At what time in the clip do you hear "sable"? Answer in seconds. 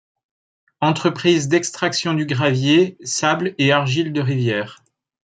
3.03-3.53